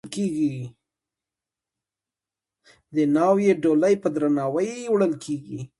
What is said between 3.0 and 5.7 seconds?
ناوې ډولۍ په درناوي وړل کیږي.